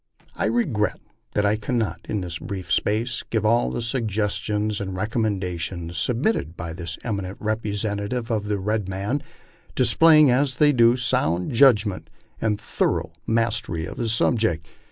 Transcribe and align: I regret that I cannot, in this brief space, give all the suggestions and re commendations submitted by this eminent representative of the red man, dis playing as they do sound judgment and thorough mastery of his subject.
I 0.35 0.45
regret 0.45 0.99
that 1.35 1.45
I 1.45 1.57
cannot, 1.57 1.99
in 2.09 2.21
this 2.21 2.39
brief 2.39 2.71
space, 2.71 3.23
give 3.29 3.45
all 3.45 3.69
the 3.69 3.83
suggestions 3.83 4.81
and 4.81 4.95
re 4.97 5.05
commendations 5.05 5.95
submitted 5.95 6.57
by 6.57 6.73
this 6.73 6.97
eminent 7.03 7.37
representative 7.39 8.31
of 8.31 8.45
the 8.45 8.57
red 8.57 8.89
man, 8.89 9.21
dis 9.75 9.93
playing 9.93 10.31
as 10.31 10.55
they 10.55 10.71
do 10.71 10.97
sound 10.97 11.51
judgment 11.51 12.09
and 12.41 12.59
thorough 12.59 13.11
mastery 13.27 13.85
of 13.85 13.97
his 13.99 14.11
subject. 14.11 14.65